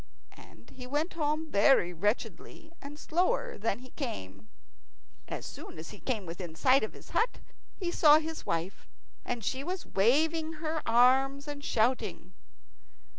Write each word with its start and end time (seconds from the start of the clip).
And 0.31 0.71
he 0.71 0.87
went 0.87 1.13
home 1.13 1.51
very 1.51 1.93
wretchedly, 1.93 2.71
and 2.81 2.97
slower 2.97 3.55
than 3.59 3.77
he 3.77 3.91
came. 3.91 4.49
As 5.27 5.45
soon 5.45 5.77
as 5.77 5.91
he 5.91 5.99
came 5.99 6.25
within 6.25 6.55
sight 6.55 6.83
of 6.83 6.93
his 6.93 7.11
hut 7.11 7.39
he 7.77 7.91
saw 7.91 8.17
his 8.17 8.43
wife, 8.43 8.87
and 9.23 9.43
she 9.43 9.63
was 9.63 9.85
waving 9.85 10.53
her 10.53 10.81
arms 10.87 11.47
and 11.47 11.63
shouting. 11.63 12.33